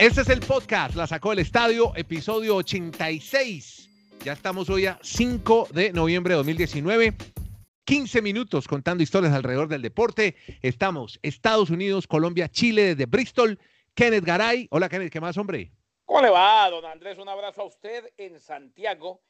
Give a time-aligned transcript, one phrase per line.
[0.00, 4.16] Este es el podcast, la sacó del estadio, episodio 86.
[4.24, 7.12] Ya estamos hoy a 5 de noviembre de 2019.
[7.84, 10.36] 15 minutos contando historias alrededor del deporte.
[10.62, 13.58] Estamos Estados Unidos, Colombia, Chile, desde Bristol.
[13.92, 14.68] Kenneth Garay.
[14.70, 15.70] Hola, Kenneth, ¿qué más, hombre?
[16.06, 17.18] ¿Cómo le va, don Andrés?
[17.18, 19.20] Un abrazo a usted en Santiago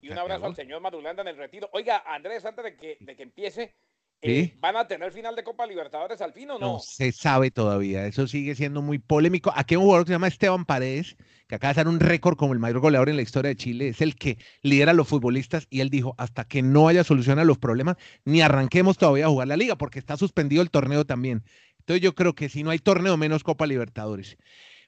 [0.00, 1.68] y un abrazo al señor Madulanda en el retiro.
[1.72, 3.74] Oiga, Andrés, antes de que, de que empiece,
[4.22, 6.74] eh, ¿Van a tener final de Copa Libertadores al fin o no?
[6.74, 9.52] No se sabe todavía, eso sigue siendo muy polémico.
[9.54, 11.16] Aquí hay un jugador que se llama Esteban Paredes,
[11.48, 13.88] que acaba de hacer un récord como el mayor goleador en la historia de Chile,
[13.88, 17.38] es el que lidera a los futbolistas y él dijo, hasta que no haya solución
[17.38, 21.06] a los problemas, ni arranquemos todavía a jugar la liga, porque está suspendido el torneo
[21.06, 21.42] también.
[21.78, 24.36] Entonces yo creo que si no hay torneo, menos Copa Libertadores.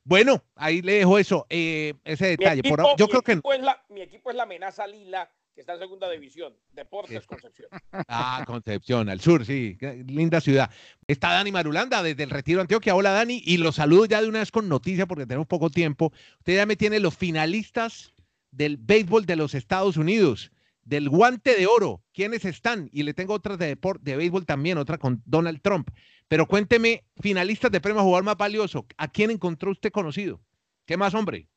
[0.05, 2.63] Bueno, ahí le dejo eso, eh, ese detalle.
[2.99, 3.41] yo creo que...
[3.89, 6.55] mi equipo es la amenaza lila que está en segunda división.
[6.73, 7.69] Deportes Concepción.
[8.09, 9.77] Ah, Concepción, al sur, sí.
[10.07, 10.71] Linda ciudad.
[11.07, 12.95] Está Dani Marulanda desde el Retiro Antioquia.
[12.95, 13.43] Hola, Dani.
[13.45, 16.13] Y los saludo ya de una vez con noticia porque tenemos poco tiempo.
[16.39, 18.13] Usted ya me tiene los finalistas
[18.51, 20.53] del béisbol de los Estados Unidos,
[20.85, 22.03] del guante de oro.
[22.13, 22.89] ¿Quiénes están?
[22.93, 25.91] Y le tengo otras de, deporte, de béisbol también, otra con Donald Trump.
[26.29, 28.87] Pero cuénteme, finalistas de premio jugador más valioso.
[28.97, 30.41] ¿A quién encontró usted conocido?
[30.87, 31.49] ¿Qué más, hombre?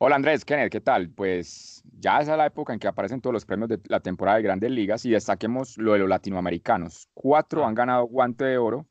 [0.00, 1.10] Hola Andrés, Kenneth, ¿qué tal?
[1.10, 4.44] Pues ya es la época en que aparecen todos los premios de la temporada de
[4.44, 7.08] Grandes Ligas y destaquemos lo de los latinoamericanos.
[7.14, 7.68] Cuatro ah.
[7.68, 8.86] han ganado guante de oro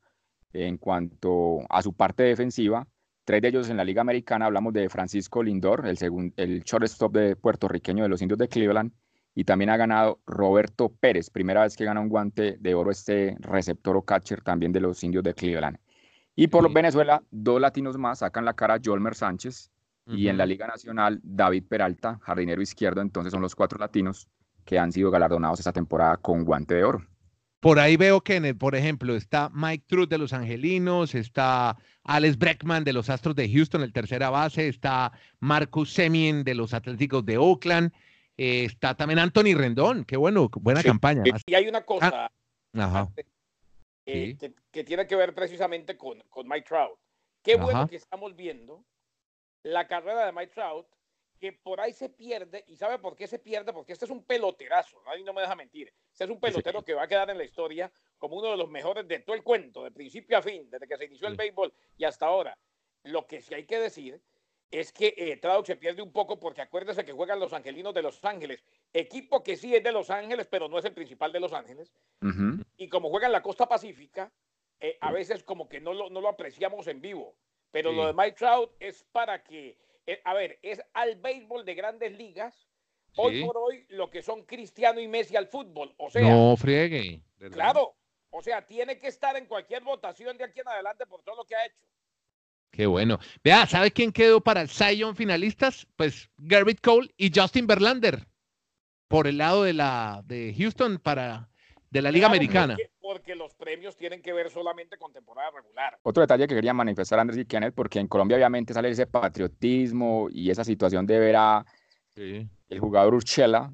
[0.52, 2.86] en cuanto a su parte defensiva.
[3.24, 5.98] Tres de ellos en la Liga Americana, hablamos de Francisco Lindor, el,
[6.36, 8.92] el shortstop de puertorriqueño de los indios de Cleveland,
[9.34, 13.38] y también ha ganado Roberto Pérez, primera vez que gana un guante de oro este
[13.40, 15.78] receptor o catcher también de los indios de Cleveland.
[16.36, 19.72] Y por Venezuela, dos latinos más sacan la cara Jolmer Sánchez,
[20.10, 24.28] y en la Liga Nacional, David Peralta, jardinero izquierdo, entonces son los cuatro latinos
[24.64, 27.06] que han sido galardonados esta temporada con guante de oro.
[27.60, 32.84] Por ahí veo que, por ejemplo, está Mike Truth de los Angelinos, está Alex Breckman
[32.84, 37.38] de los Astros de Houston, el tercera base, está Marcus Semien de los Atléticos de
[37.38, 37.92] Oakland,
[38.38, 41.24] eh, está también Anthony Rendón, qué bueno, buena campaña.
[41.48, 42.30] Y hay una cosa
[42.76, 43.10] ah,
[44.06, 44.38] eh,
[44.72, 47.00] que, tiene que ver precisamente con, con Mike Trout.
[47.42, 48.86] Qué bueno que estamos viendo
[49.68, 50.88] la carrera de Mike Trout,
[51.40, 53.72] que por ahí se pierde, y ¿sabe por qué se pierde?
[53.72, 55.94] Porque este es un peloterazo, nadie no me deja mentir.
[56.12, 58.70] Este es un pelotero que va a quedar en la historia como uno de los
[58.70, 61.72] mejores de todo el cuento, de principio a fin, desde que se inició el béisbol
[61.98, 62.58] y hasta ahora.
[63.04, 64.20] Lo que sí hay que decir
[64.72, 68.02] es que eh, Trout se pierde un poco porque acuérdese que juegan los Angelinos de
[68.02, 71.40] Los Ángeles, equipo que sí es de Los Ángeles, pero no es el principal de
[71.40, 71.94] Los Ángeles.
[72.78, 74.32] Y como juega en la costa pacífica,
[74.80, 77.36] eh, a veces como que no lo, no lo apreciamos en vivo.
[77.78, 79.78] Pero lo de Mike Trout es para que,
[80.08, 82.68] eh, a ver, es al béisbol de grandes ligas,
[83.18, 85.94] hoy por hoy lo que son Cristiano y Messi al fútbol.
[85.98, 87.22] O sea, no friegue.
[87.52, 87.94] Claro,
[88.32, 91.46] o sea, tiene que estar en cualquier votación de aquí en adelante por todo lo
[91.46, 91.78] que ha hecho.
[92.72, 93.20] Qué bueno.
[93.44, 95.86] Vea, ¿sabe quién quedó para el Zion finalistas?
[95.98, 98.26] Pues Garrett Cole y Justin Verlander.
[99.08, 101.48] Por el lado de la de Houston para
[101.92, 102.76] de la Liga Americana
[103.18, 105.98] porque los premios tienen que ver solamente con temporada regular.
[106.04, 110.28] Otro detalle que quería manifestar Andrés y Kenneth, porque en Colombia obviamente sale ese patriotismo
[110.30, 111.66] y esa situación de ver a
[112.16, 113.72] el jugador Urchela,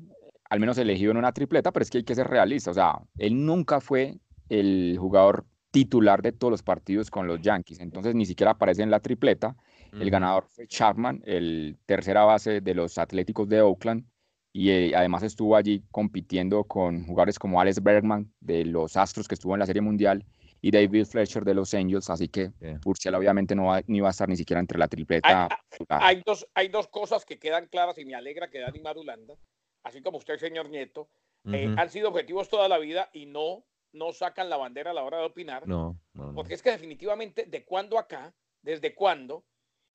[0.50, 3.00] al menos elegido en una tripleta, pero es que hay que ser realista, o sea,
[3.18, 4.16] él nunca fue
[4.50, 8.92] el jugador titular de todos los partidos con los Yankees, entonces ni siquiera aparece en
[8.92, 9.56] la tripleta.
[9.92, 14.06] El ganador fue Chapman, el tercera base de los Atléticos de Oakland,
[14.54, 19.34] y eh, además estuvo allí compitiendo con jugadores como Alex Bergman de los Astros que
[19.34, 20.24] estuvo en la Serie Mundial
[20.62, 23.18] y David Fletcher de los Angels, así que yeah.
[23.18, 25.50] obviamente no va, ni va a estar ni siquiera entre la tripleta.
[25.90, 29.36] Hay, dos, hay dos cosas que quedan claras y me alegra que Dani Marulanda,
[29.84, 31.10] así como usted, señor Nieto,
[31.52, 35.04] eh, han sido objetivos toda la vida y no, no sacan la bandera a la
[35.04, 35.68] hora de opinar.
[35.68, 38.34] No, no, Porque es que definitivamente, ¿de cuándo acá?
[38.62, 39.44] ¿Desde cuándo?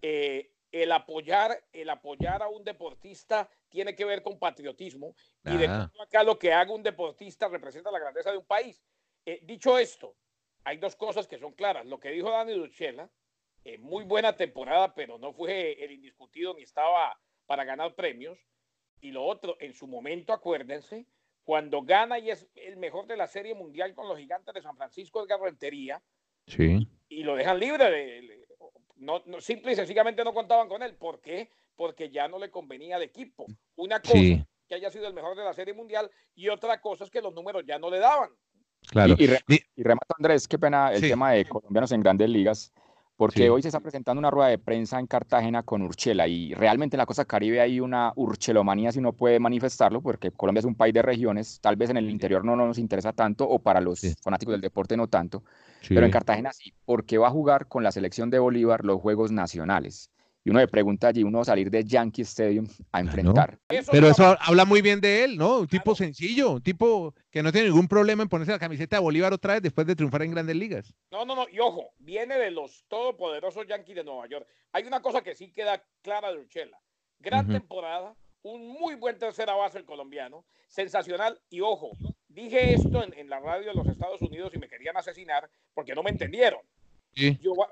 [0.02, 5.14] Eh, el apoyar, el apoyar a un deportista tiene que ver con patriotismo
[5.44, 8.82] y de acá lo que haga un deportista representa la grandeza de un país.
[9.24, 10.16] Eh, dicho esto,
[10.64, 11.86] hay dos cosas que son claras.
[11.86, 13.10] Lo que dijo Dani Duchela,
[13.64, 18.38] eh, muy buena temporada, pero no fue el indiscutido ni estaba para ganar premios.
[19.00, 21.06] Y lo otro, en su momento, acuérdense,
[21.44, 24.76] cuando gana y es el mejor de la Serie Mundial con los gigantes de San
[24.76, 26.02] Francisco de Garrentería,
[26.46, 26.88] sí.
[27.08, 28.46] y lo dejan libre de,
[28.96, 30.94] no, no, simple y sencillamente no contaban con él.
[30.96, 31.50] ¿Por qué?
[31.78, 33.46] Porque ya no le convenía de equipo.
[33.76, 37.10] Una cosa que haya sido el mejor de la Serie Mundial y otra cosa es
[37.10, 38.30] que los números ya no le daban.
[38.90, 39.14] Claro.
[39.16, 42.72] Y, y, remato, Andrés, qué pena el tema de colombianos en grandes ligas,
[43.16, 46.96] porque hoy se está presentando una rueda de prensa en Cartagena con Urchela y realmente
[46.96, 50.74] en la costa caribe hay una urchelomanía si uno puede manifestarlo, porque Colombia es un
[50.74, 54.00] país de regiones, tal vez en el interior no, nos interesa tanto o para los
[54.22, 55.42] fanáticos del deporte no tanto,
[55.88, 59.32] pero en Cartagena sí, porque va a jugar con la selección de Bolívar los Juegos
[59.32, 60.10] Nacionales.
[60.44, 63.58] Y uno le pregunta allí, uno salir de Yankee Stadium a enfrentar.
[63.66, 65.60] Pero eso habla muy bien de él, ¿no?
[65.60, 69.02] Un tipo sencillo, un tipo que no tiene ningún problema en ponerse la camiseta de
[69.02, 70.94] Bolívar otra vez después de triunfar en grandes ligas.
[71.10, 74.46] No, no, no, y ojo, viene de los todopoderosos Yankees de Nueva York.
[74.72, 76.80] Hay una cosa que sí queda clara de Urchela.
[77.18, 81.90] Gran temporada, un muy buen tercera base el colombiano, sensacional, y ojo,
[82.28, 86.02] dije esto en, la radio de los Estados Unidos y me querían asesinar porque no
[86.02, 86.60] me entendieron.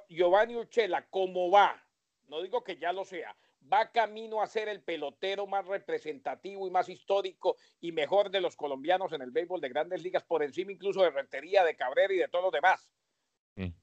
[0.09, 1.86] Giovanni Urchela, ¿cómo va?
[2.29, 3.37] No digo que ya lo sea,
[3.73, 8.57] va camino a ser el pelotero más representativo y más histórico y mejor de los
[8.57, 12.19] colombianos en el béisbol de grandes ligas, por encima incluso de Rentería, de Cabrera y
[12.19, 12.91] de todos los demás.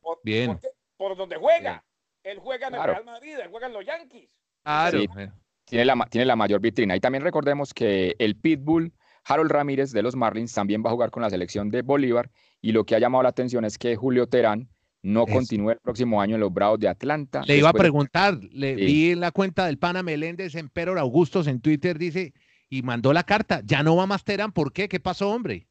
[0.01, 0.59] Por, Bien.
[0.97, 1.83] Por, donde juega.
[2.23, 4.37] Él juega en el Real Madrid, él juega en los Yankees.
[5.65, 6.95] tiene, la, tiene la mayor vitrina.
[6.95, 8.93] Y también recordemos que el Pitbull,
[9.25, 12.29] Harold Ramírez de los Marlins, también va a jugar con la selección de Bolívar.
[12.61, 14.69] Y lo que ha llamado la atención es que Julio Terán,
[15.03, 17.43] no continúe el próximo año en los Bravos de Atlanta.
[17.45, 21.59] Le iba a preguntar, le vi en la cuenta del pana Meléndez, Emperor Augustos en
[21.59, 22.33] Twitter, dice,
[22.69, 24.87] y mandó la carta, ya no va más Terán, ¿por qué?
[24.87, 25.67] ¿Qué pasó, hombre?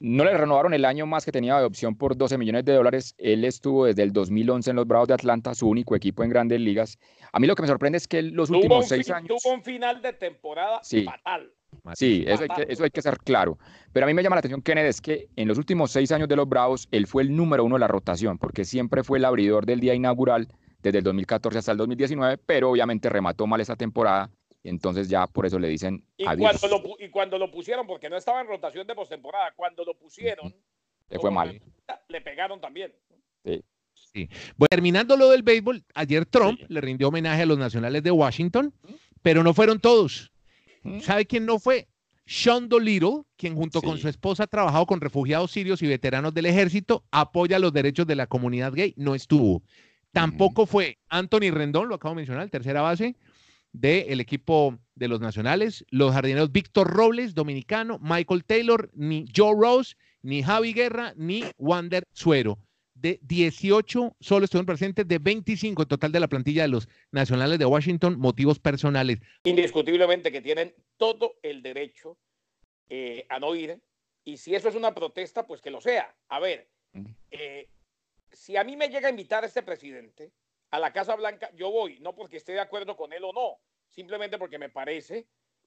[0.00, 3.14] No le renovaron el año más que tenía de opción por 12 millones de dólares.
[3.16, 6.60] Él estuvo desde el 2011 en los Bravos de Atlanta, su único equipo en grandes
[6.60, 6.98] ligas.
[7.32, 9.40] A mí lo que me sorprende es que los últimos seis años...
[9.42, 11.50] Tuvo un final de temporada fatal.
[11.94, 13.58] Sí, eso hay, que, eso hay que ser claro.
[13.92, 16.28] Pero a mí me llama la atención, Kenneth, es que en los últimos seis años
[16.28, 19.24] de los Bravos, él fue el número uno de la rotación, porque siempre fue el
[19.24, 20.48] abridor del día inaugural
[20.82, 24.30] desde el 2014 hasta el 2019, pero obviamente remató mal esa temporada,
[24.62, 28.08] y entonces ya por eso le dicen y Cuando lo, y cuando lo pusieron, porque
[28.08, 30.54] no estaba en rotación de postemporada, cuando lo pusieron,
[31.08, 31.60] le fue mal.
[32.08, 32.92] Le pegaron también.
[33.44, 33.62] Sí.
[33.94, 34.28] Sí.
[34.56, 38.72] Bueno, terminando lo del béisbol, ayer Trump le rindió homenaje a los nacionales de Washington,
[39.22, 40.32] pero no fueron todos.
[41.00, 41.88] ¿Sabe quién no fue?
[42.26, 46.46] Sean Dolittle, quien junto con su esposa ha trabajado con refugiados sirios y veteranos del
[46.46, 49.62] ejército, apoya los derechos de la comunidad gay, no estuvo.
[50.12, 53.16] Tampoco fue Anthony Rendón, lo acabo de mencionar, tercera base
[53.72, 59.96] del equipo de los nacionales, los jardineros Víctor Robles, dominicano, Michael Taylor, ni Joe Rose,
[60.22, 62.58] ni Javi Guerra, ni Wander Suero
[62.94, 67.58] de 18 solo estuvieron presentes, de 25 en total de la plantilla de los nacionales
[67.58, 69.18] de Washington, motivos personales.
[69.42, 72.16] Indiscutiblemente que tienen todo el derecho
[72.88, 73.80] eh, a no ir,
[74.24, 76.14] y si eso es una protesta, pues que lo sea.
[76.28, 76.70] A ver,
[77.30, 77.68] eh,
[78.32, 80.32] si a mí me llega a invitar este presidente
[80.70, 83.58] a la Casa Blanca, yo voy, no porque esté de acuerdo con él o no,
[83.90, 85.26] simplemente porque me parece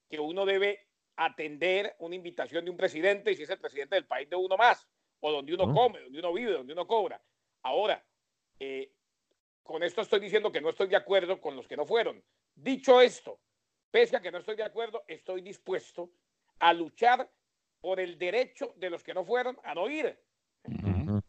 [0.09, 0.88] que uno debe
[1.18, 4.56] atender una invitación de un presidente y si es el presidente del país de uno
[4.56, 4.88] más
[5.19, 7.22] o donde uno come, donde uno vive, donde uno cobra.
[7.64, 8.04] Ahora,
[8.60, 8.92] eh,
[9.64, 12.24] con esto estoy diciendo que no estoy de acuerdo con los que no fueron.
[12.56, 13.40] Dicho esto,
[13.92, 16.10] pese a que no estoy de acuerdo, estoy dispuesto
[16.60, 17.30] a luchar
[17.81, 20.18] por el derecho de los que no fueron a no ir.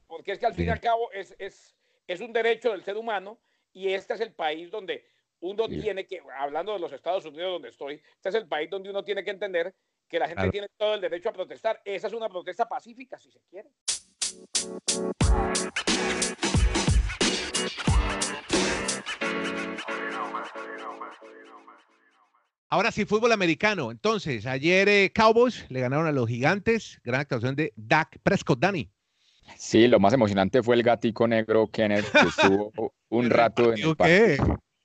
[0.07, 1.77] Porque es que al fin y al cabo es, es,
[2.07, 3.39] es, un derecho del ser humano
[3.73, 5.07] y este es el país donde
[5.41, 8.91] uno tiene que, hablando de los Estados Unidos donde estoy, este es el país donde
[8.91, 9.75] uno tiene que entender
[10.09, 11.81] que la gente tiene todo el derecho a protestar.
[11.85, 13.71] Esa es una protesta pacífica, si se quiere.
[22.71, 23.91] Ahora sí, fútbol americano.
[23.91, 27.01] Entonces, ayer eh, Cowboys le ganaron a los gigantes.
[27.03, 28.91] Gran actuación de Dak Prescott, Dani.
[29.57, 32.73] Sí, lo más emocionante fue el gatico negro Kenneth, que estuvo
[33.09, 34.39] un rato en el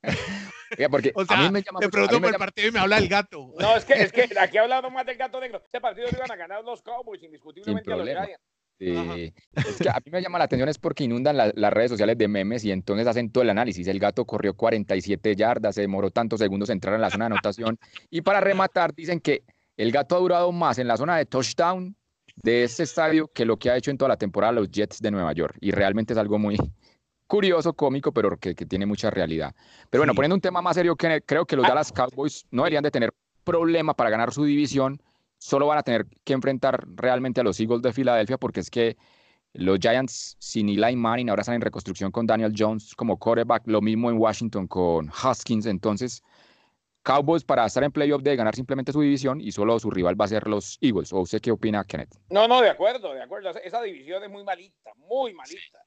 [0.89, 3.53] porque a mí me llama te pregunto por el partido y me habla el gato.
[3.59, 5.61] No, es que, es que aquí hablado más del gato negro.
[5.63, 8.39] Este partido lo iban a ganar los Cowboys, indiscutiblemente a los Giants.
[8.79, 9.33] Sí.
[9.55, 12.27] Es que a mí me llama la atención es porque inundan las redes sociales de
[12.27, 13.87] memes y entonces hacen todo el análisis.
[13.87, 17.33] El gato corrió 47 yardas, se demoró tantos segundos en entrar en la zona de
[17.33, 17.79] anotación.
[18.09, 19.43] Y para rematar, dicen que
[19.77, 21.95] el gato ha durado más en la zona de touchdown
[22.35, 25.11] de este estadio que lo que ha hecho en toda la temporada los Jets de
[25.11, 25.57] Nueva York.
[25.61, 26.57] Y realmente es algo muy,
[27.33, 29.55] curioso, cómico, pero que, tiene mucha realidad.
[29.89, 31.69] Pero bueno, poniendo un tema más serio, que creo que los ah.
[31.69, 33.11] Dallas Cowboys no deberían de tener
[33.43, 35.01] problema para ganar su división,
[35.39, 38.97] solo van a tener que enfrentar realmente a los Eagles de Filadelfia, porque es que
[39.53, 43.81] los Giants sin Eli Manning ahora están en reconstrucción con Daniel Jones como quarterback, lo
[43.81, 46.21] mismo en Washington con Huskins, entonces
[47.01, 50.25] Cowboys para estar en playoff de ganar simplemente su división y solo su rival va
[50.25, 51.11] a ser los Eagles.
[51.11, 52.15] ¿O usted qué opina, Kenneth?
[52.29, 53.49] No, no, de acuerdo, de acuerdo.
[53.49, 55.79] Esa división es muy malita, muy malita.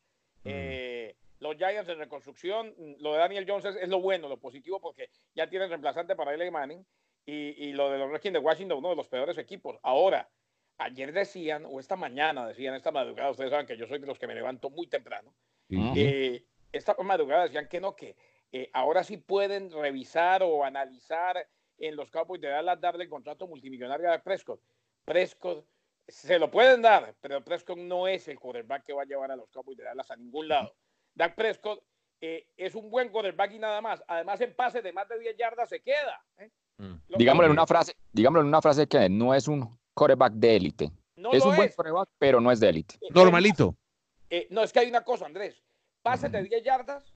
[0.44, 2.74] Eh, los Giants en reconstrucción.
[2.98, 6.50] Lo de Daniel Jones es, lo bueno, lo positivo, porque ya tienen reemplazante para Eli
[6.50, 6.84] Manning.
[7.28, 9.76] Y, lo de los Redskins de Washington, uno de los peores equipos.
[9.82, 10.30] Ahora,
[10.78, 14.18] ayer decían, o esta mañana decían, esta madrugada, ustedes saben que yo soy de los
[14.18, 15.34] que me levanto muy temprano.
[15.68, 18.14] Eh, esta madrugada decían que no, que
[18.52, 23.48] eh, ahora sí pueden revisar o analizar en los Cowboys de Dallas darle el contrato
[23.48, 24.60] multimillonario a Prescott.
[25.04, 25.66] Prescott
[26.06, 29.36] se lo pueden dar, pero Prescott no es el quarterback que va a llevar a
[29.36, 30.74] los Cowboys de Dallas a ningún lado.
[31.16, 31.82] Dak Prescott
[32.20, 34.02] eh, es un buen quarterback y nada más.
[34.06, 36.22] Además, en pase de más de 10 yardas se queda.
[36.38, 36.50] ¿eh?
[36.78, 36.94] Mm.
[37.16, 40.92] Digámoslo en una frase, digámoslo en una frase que no es un quarterback de élite.
[41.32, 42.96] es un buen quarterback, pero no es de élite.
[43.00, 43.74] Eh, Normalito.
[44.50, 45.62] no, es que hay una cosa, Andrés.
[46.02, 47.12] Pases de 10 yardas,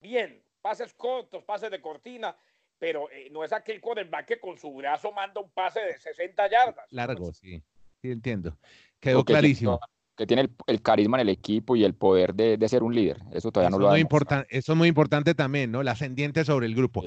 [0.00, 0.42] bien.
[0.60, 2.36] Pases cortos, pases de cortina,
[2.78, 6.86] pero no es aquel quarterback que con su brazo manda un pase de 60 yardas.
[6.90, 7.62] Largo, sí.
[8.02, 8.56] Sí, entiendo.
[9.00, 9.78] Quedó clarísimo
[10.18, 13.22] que tiene el, carisma en el equipo y el poder de, ser un líder.
[13.30, 14.04] Eso todavía no lo muy
[14.50, 15.84] Eso es muy importante también, ¿no?
[15.84, 17.04] La ascendiente sobre el grupo.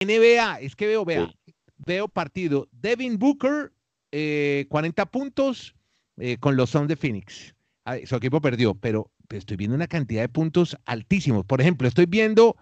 [0.00, 1.32] NBA, es que veo, vea,
[1.78, 2.66] veo partido.
[2.72, 3.72] Devin Booker,
[4.10, 5.76] 40 eh, puntos
[6.18, 7.54] eh, con los Suns de Phoenix.
[8.06, 11.44] Su equipo perdió, pero estoy viendo una cantidad de puntos altísimos.
[11.44, 12.56] Por ejemplo, estoy viendo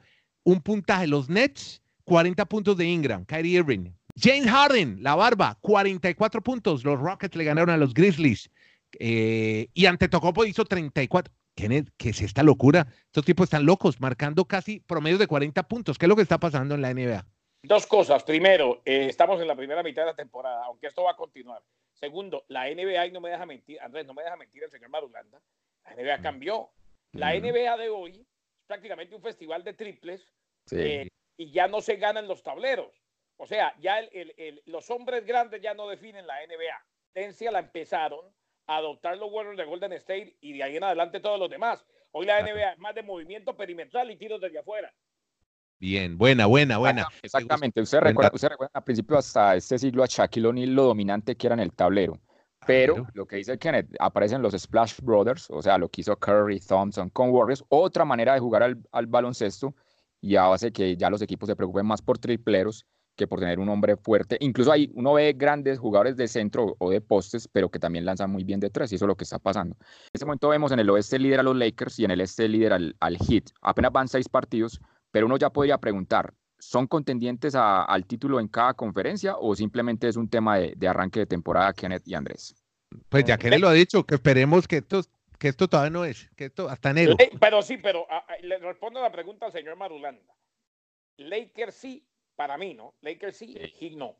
[0.44, 6.42] un puntaje, los Nets, 40 puntos de Ingram, Kyrie Irving, James Harden, la barba, 44
[6.42, 6.84] puntos.
[6.84, 8.50] Los Rockets le ganaron a los Grizzlies.
[8.98, 11.32] Eh, y ante Tocopo hizo 34.
[11.54, 12.86] ¿Qué, ¿Qué es esta locura?
[13.06, 15.98] Estos tipos están locos, marcando casi promedio de 40 puntos.
[15.98, 17.26] ¿Qué es lo que está pasando en la NBA?
[17.62, 18.22] Dos cosas.
[18.22, 21.62] Primero, eh, estamos en la primera mitad de la temporada, aunque esto va a continuar.
[21.92, 24.90] Segundo, la NBA, y no me deja mentir, Andrés, no me deja mentir el señor
[24.90, 25.40] Madulanda,
[25.84, 26.22] la NBA mm.
[26.22, 26.70] cambió.
[27.12, 27.42] La mm.
[27.42, 30.24] NBA de hoy es prácticamente un festival de triples
[30.70, 32.92] eh, y ya no se ganan los tableros.
[33.38, 34.00] O sea, ya
[34.66, 36.84] los hombres grandes ya no definen la NBA.
[37.12, 38.20] Tendencia la empezaron
[38.66, 41.84] a adoptar los Warriors de Golden State y de ahí en adelante todos los demás.
[42.10, 44.92] Hoy la NBA es más de movimiento perimetral y tiros desde afuera.
[45.78, 47.06] Bien, buena, buena, buena.
[47.22, 47.80] Exactamente.
[47.80, 51.46] Usted recuerda, usted recuerda al principio hasta este siglo a Shaquille O'Neal lo dominante que
[51.46, 52.20] era en el tablero.
[52.66, 56.58] Pero lo que dice Kenneth, aparecen los Splash Brothers, o sea, lo que hizo Curry,
[56.58, 59.74] Thompson con Warriors, otra manera de jugar al, al baloncesto
[60.20, 62.84] y hace que ya los equipos se preocupen más por tripleros
[63.18, 64.38] que por tener un hombre fuerte.
[64.40, 68.30] Incluso ahí uno ve grandes jugadores de centro o de postes, pero que también lanzan
[68.30, 69.76] muy bien de tres, y eso es lo que está pasando.
[69.80, 72.48] En este momento vemos en el oeste líder a los Lakers y en el este
[72.48, 73.50] líder al, al Heat.
[73.60, 78.74] Apenas van seis partidos, pero uno ya podría preguntar, ¿son contendientes al título en cada
[78.74, 82.54] conferencia o simplemente es un tema de, arranque de temporada, Kenneth y Andrés?
[83.08, 85.02] Pues ya Kenneth lo ha dicho, que esperemos que esto,
[85.38, 87.16] que esto todavía no es, que esto hasta enero.
[87.40, 90.34] Pero sí, pero ah, ah, le respondo la pregunta al señor Marulanda.
[91.16, 92.06] Lakers sí,
[92.38, 92.94] para mí, ¿no?
[93.00, 94.16] Lakers sí, el Heat no.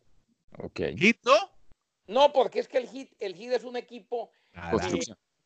[0.59, 0.81] Ok.
[0.97, 1.37] ¿Heat no?
[2.09, 4.33] No, porque es que el Heat, el Heat es un equipo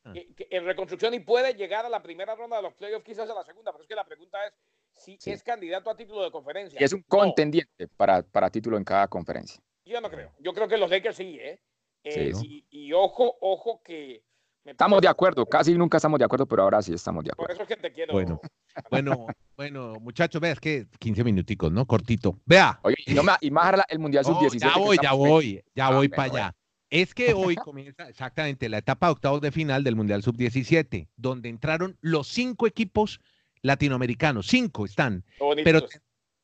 [0.07, 3.45] en reconstrucción y puede llegar a la primera ronda de los playoffs, quizás a la
[3.45, 4.55] segunda, pero es que la pregunta es
[4.95, 6.81] si es candidato a título de conferencia.
[6.81, 9.63] Y es un contendiente para, para título en cada conferencia.
[9.85, 10.33] Yo no creo.
[10.39, 11.61] Yo creo que los Lakers sí, ¿eh?
[12.05, 12.33] eh
[12.71, 14.25] y, ojo, ojo que
[14.65, 17.49] Estamos de acuerdo, casi nunca estamos de acuerdo, pero ahora sí estamos de acuerdo.
[17.49, 18.13] Por eso es que te quiero.
[18.13, 18.41] Bueno,
[18.91, 19.27] bueno,
[19.57, 21.85] bueno, muchachos, vea, es que 15 minuticos, ¿no?
[21.87, 22.39] Cortito.
[22.47, 22.79] Vea.
[22.83, 24.59] Oye, y, no me, y más el Mundial Sub-17.
[24.61, 26.57] Ya voy, ya voy, ya voy para allá.
[26.91, 31.49] Es que hoy comienza exactamente la etapa de octavos de final del Mundial Sub-17, donde
[31.49, 33.21] entraron los cinco equipos
[33.63, 34.47] latinoamericanos.
[34.47, 35.25] Cinco están.
[35.65, 35.81] Pero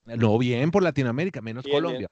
[0.07, 2.09] no bien por Latinoamérica, menos Colombia.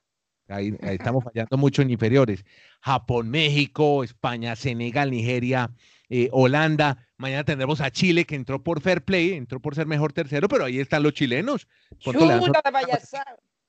[0.48, 2.44] Ahí, estamos fallando mucho en inferiores.
[2.80, 5.72] Japón, México, España, Senegal, Nigeria,
[6.08, 7.06] eh, Holanda.
[7.16, 10.64] Mañana tendremos a Chile que entró por fair play, entró por ser mejor tercero, pero
[10.64, 11.66] ahí están los chilenos.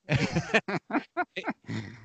[1.34, 1.42] Eh,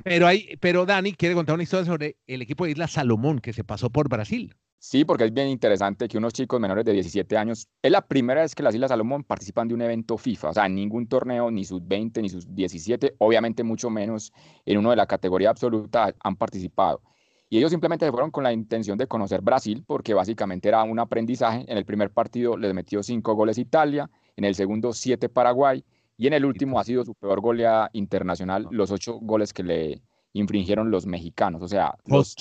[0.03, 3.53] pero, hay, pero Dani quiere contar una historia sobre el equipo de Isla Salomón que
[3.53, 4.53] se pasó por Brasil.
[4.77, 8.41] Sí, porque es bien interesante que unos chicos menores de 17 años, es la primera
[8.41, 11.63] vez que las Islas Salomón participan de un evento FIFA, o sea, ningún torneo, ni
[11.63, 14.33] sus 20, ni sus 17, obviamente mucho menos
[14.65, 17.01] en uno de la categoría absoluta han participado.
[17.53, 20.97] Y ellos simplemente se fueron con la intención de conocer Brasil, porque básicamente era un
[20.97, 21.63] aprendizaje.
[21.67, 25.85] En el primer partido les metió cinco goles Italia, en el segundo siete Paraguay,
[26.17, 30.01] y en el último ha sido su peor goleada internacional, los ocho goles que le
[30.31, 31.61] infringieron los mexicanos.
[31.61, 32.33] O sea, los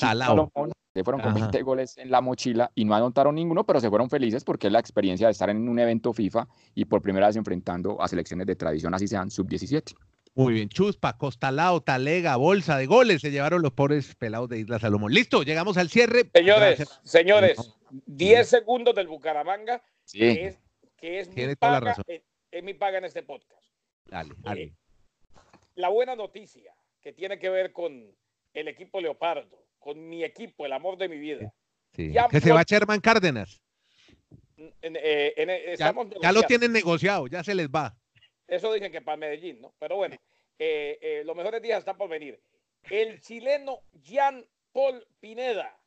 [0.94, 4.08] se fueron con 20 goles en la mochila y no anotaron ninguno, pero se fueron
[4.08, 7.36] felices porque es la experiencia de estar en un evento FIFA y por primera vez
[7.36, 9.94] enfrentando a selecciones de tradición, así sean sub-17.
[10.34, 14.78] Muy bien, Chuspa, Costalao, Talega, bolsa de goles, se llevaron los pobres pelados de Isla
[14.78, 15.12] Salomón.
[15.12, 16.30] Listo, llegamos al cierre.
[16.32, 17.58] Señores, señores,
[18.06, 20.58] 10 segundos del Bucaramanga, que es,
[20.96, 21.94] que es mi, paga,
[22.50, 23.62] es, mi paga en este podcast.
[24.06, 24.62] Dale, dale.
[24.62, 24.72] Eh,
[25.74, 26.72] la buena noticia
[27.02, 28.10] que tiene que ver con
[28.54, 31.52] el equipo Leopardo, con mi equipo, el amor de mi vida.
[31.94, 33.60] Ya, que se va a Sherman Cárdenas.
[34.80, 35.76] Eh,
[36.20, 37.94] ya lo tienen negociado, ya se les va.
[38.46, 39.74] Eso dicen que para Medellín, ¿no?
[39.78, 40.16] Pero bueno,
[40.58, 42.40] eh, eh, los mejores días están por venir.
[42.90, 45.78] El chileno Jean Paul Pineda.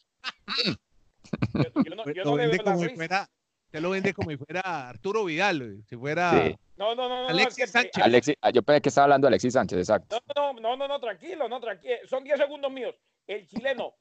[1.54, 3.30] Yo, no, yo no le como si fuera,
[3.72, 8.36] te lo vende como si fuera Arturo Vidal, si fuera no, no, no, Alexis Sánchez.
[8.42, 10.20] Ah, yo pensé que estaba hablando de Alexis Sánchez, exacto.
[10.36, 11.96] No, no, no, no, tranquilo, no, tranquilo.
[12.08, 12.96] Son 10 segundos míos.
[13.28, 13.96] El chileno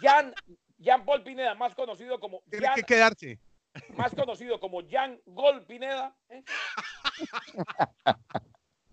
[0.00, 0.32] Jean,
[0.78, 3.40] Jean Paul Pineda, más conocido como Tiene que quedarse.
[3.96, 6.16] más conocido como Jan Gol Pineda.
[6.28, 6.44] ¿eh?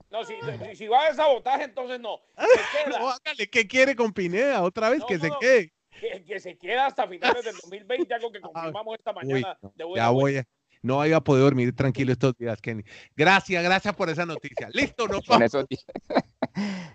[0.10, 0.36] No, si,
[0.74, 2.22] si, va a sabotaje, entonces no.
[2.98, 4.64] no hágale, ¿qué quiere con Pineda?
[4.64, 5.74] Otra vez, que se quede.
[6.26, 9.58] Que, se queda hasta finales del 2020, algo que confirmamos esta mañana.
[9.76, 10.42] de ya voy.
[10.82, 12.84] No había podido dormir tranquilo estos días, Kenny.
[13.16, 14.70] Gracias, gracias por esa noticia.
[14.72, 15.66] Listo, no Con esos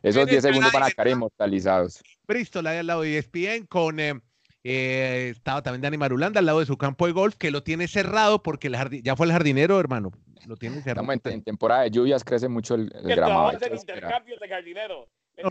[0.02, 2.02] 10 segundos van a quedar inmortalizados.
[2.26, 4.14] Bristol, ahí al lado de ESPN, con eh,
[4.64, 7.88] eh, estaba también Dani Marulanda al lado de su campo de golf, que lo tiene
[7.88, 10.12] cerrado porque el ya fue el jardinero, hermano.
[10.46, 11.12] Lo tiene cerrado.
[11.12, 13.52] Estamos en, temporada de lluvias, crece mucho el, el, gramado.
[13.52, 15.08] El intercambio de jardinero.
[15.42, 15.50] No,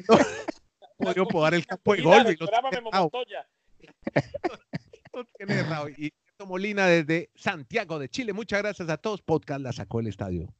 [1.13, 1.25] no.
[1.29, 2.29] podar el campo de golf.
[2.29, 2.37] Y
[5.13, 5.89] lo tiene cerrado.
[5.89, 6.13] Y
[6.45, 8.33] Molina desde Santiago de Chile.
[8.33, 9.21] Muchas gracias a todos.
[9.21, 10.53] Podcast la sacó el estadio.